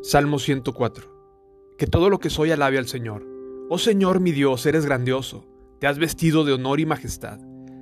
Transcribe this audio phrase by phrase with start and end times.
[0.00, 1.76] Salmo 104.
[1.76, 3.26] Que todo lo que soy alabe al Señor.
[3.68, 5.44] Oh Señor mi Dios, eres grandioso.
[5.80, 7.40] Te has vestido de honor y majestad.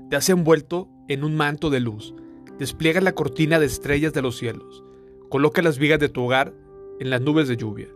[0.08, 2.14] Te has envuelto en un manto de luz.
[2.58, 4.82] Despliegas la cortina de estrellas de los cielos.
[5.28, 6.54] Coloca las vigas de tu hogar
[7.00, 7.88] en las nubes de lluvia.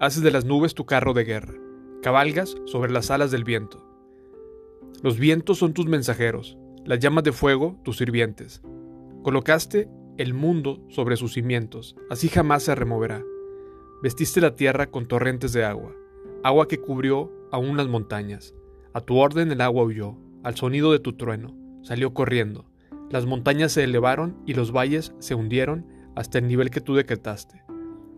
[0.00, 1.54] Haces de las nubes tu carro de guerra.
[2.02, 3.82] Cabalgas sobre las alas del viento.
[5.02, 8.60] Los vientos son tus mensajeros, las llamas de fuego tus sirvientes.
[9.22, 9.88] Colocaste
[10.18, 13.24] el mundo sobre sus cimientos, así jamás se removerá.
[14.02, 15.94] Vestiste la tierra con torrentes de agua,
[16.44, 18.54] agua que cubrió aún las montañas.
[18.92, 22.66] A tu orden el agua huyó, al sonido de tu trueno, salió corriendo.
[23.10, 27.62] Las montañas se elevaron y los valles se hundieron hasta el nivel que tú decretaste.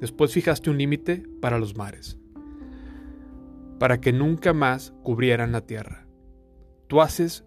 [0.01, 2.19] Después fijaste un límite para los mares,
[3.79, 6.09] para que nunca más cubrieran la tierra.
[6.89, 7.45] Tú haces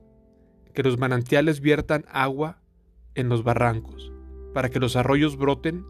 [0.73, 2.62] que los manantiales viertan agua
[3.13, 4.13] en los barrancos,
[4.54, 5.84] para que los arroyos broten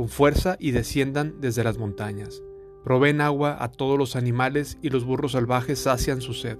[0.00, 2.42] con fuerza y desciendan desde las montañas.
[2.84, 6.56] Proveen agua a todos los animales y los burros salvajes sacian su sed.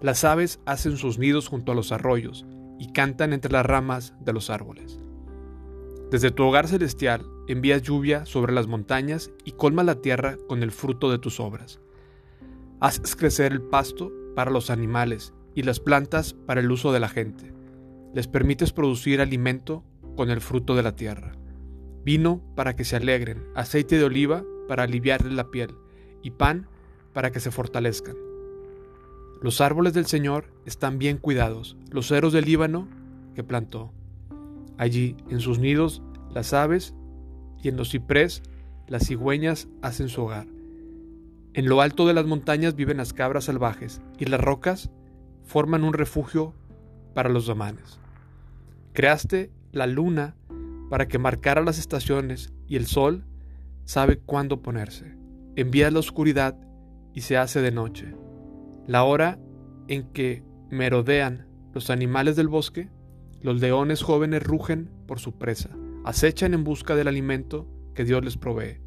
[0.00, 2.46] Las aves hacen sus nidos junto a los arroyos
[2.78, 5.00] y cantan entre las ramas de los árboles.
[6.12, 10.70] Desde tu hogar celestial envías lluvia sobre las montañas y colma la tierra con el
[10.70, 11.80] fruto de tus obras.
[12.78, 17.08] Haces crecer el pasto para los animales y las plantas para el uso de la
[17.08, 17.52] gente.
[18.14, 19.82] Les permites producir alimento
[20.14, 21.39] con el fruto de la tierra
[22.04, 25.74] vino para que se alegren, aceite de oliva para aliviarles la piel,
[26.22, 26.68] y pan
[27.12, 28.16] para que se fortalezcan.
[29.42, 32.88] Los árboles del Señor están bien cuidados, los ceros del Líbano
[33.34, 33.92] que plantó.
[34.76, 36.94] Allí, en sus nidos, las aves,
[37.62, 38.42] y en los ciprés,
[38.86, 40.46] las cigüeñas hacen su hogar.
[41.52, 44.90] En lo alto de las montañas viven las cabras salvajes, y las rocas
[45.42, 46.54] forman un refugio
[47.14, 47.98] para los damanes.
[48.92, 50.36] Creaste la luna
[50.90, 53.24] para que marcara las estaciones y el sol
[53.84, 55.16] sabe cuándo ponerse.
[55.54, 56.58] Envía la oscuridad
[57.14, 58.12] y se hace de noche.
[58.88, 59.38] La hora
[59.86, 62.90] en que merodean los animales del bosque,
[63.40, 65.70] los leones jóvenes rugen por su presa,
[66.04, 68.80] acechan en busca del alimento que Dios les provee.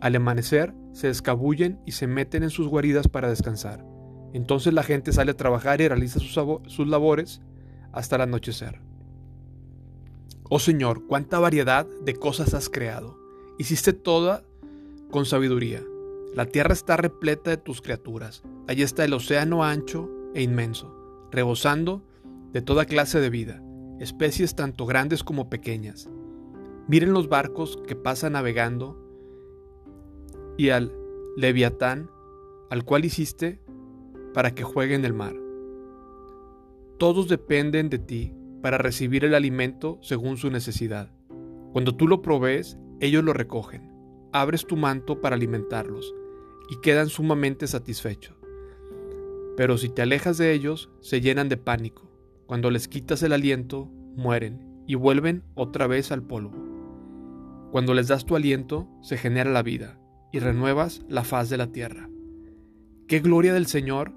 [0.00, 3.86] Al amanecer se escabullen y se meten en sus guaridas para descansar.
[4.32, 6.32] Entonces la gente sale a trabajar y realiza sus,
[6.66, 7.42] sus labores
[7.92, 8.80] hasta el anochecer.
[10.50, 13.18] Oh Señor, cuánta variedad de cosas has creado.
[13.58, 14.44] Hiciste toda
[15.10, 15.82] con sabiduría.
[16.34, 18.42] La tierra está repleta de tus criaturas.
[18.68, 20.94] Allí está el océano ancho e inmenso,
[21.30, 22.02] rebosando
[22.52, 23.62] de toda clase de vida,
[24.00, 26.10] especies tanto grandes como pequeñas.
[26.88, 29.00] Miren los barcos que pasan navegando
[30.58, 30.92] y al
[31.38, 32.10] leviatán
[32.68, 33.60] al cual hiciste
[34.34, 35.34] para que juegue en el mar.
[36.98, 41.10] Todos dependen de ti para recibir el alimento según su necesidad.
[41.74, 43.92] Cuando tú lo provees, ellos lo recogen.
[44.32, 46.14] Abres tu manto para alimentarlos
[46.70, 48.38] y quedan sumamente satisfechos.
[49.58, 52.10] Pero si te alejas de ellos, se llenan de pánico.
[52.46, 56.56] Cuando les quitas el aliento, mueren y vuelven otra vez al polvo.
[57.70, 60.00] Cuando les das tu aliento, se genera la vida
[60.32, 62.08] y renuevas la faz de la tierra.
[63.08, 64.14] ¡Qué gloria del Señor!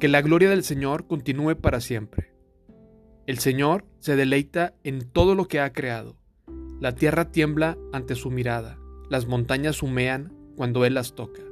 [0.00, 2.35] Que la gloria del Señor continúe para siempre.
[3.26, 6.14] El Señor se deleita en todo lo que ha creado.
[6.78, 8.78] La tierra tiembla ante su mirada,
[9.10, 11.42] las montañas humean cuando Él las toca.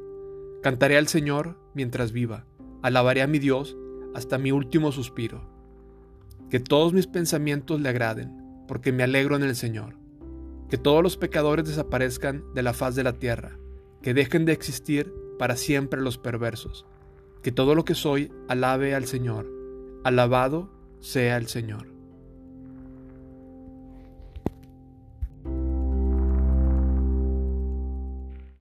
[0.62, 2.46] Cantaré al Señor mientras viva,
[2.82, 3.76] alabaré a mi Dios
[4.14, 5.50] hasta mi último suspiro.
[6.48, 9.96] Que todos mis pensamientos le agraden, porque me alegro en el Señor.
[10.68, 13.58] Que todos los pecadores desaparezcan de la faz de la tierra,
[14.00, 16.86] que dejen de existir para siempre los perversos.
[17.42, 19.50] Que todo lo que soy alabe al Señor.
[20.04, 20.70] Alabado
[21.04, 21.93] sea el Señor.